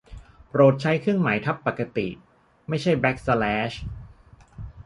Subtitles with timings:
[0.49, 2.07] โปรดใช้เครื่องหมายทับปกติ
[2.69, 3.71] ไม่ใช่แบ็กสแลช